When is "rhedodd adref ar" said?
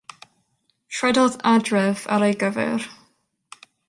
0.99-2.25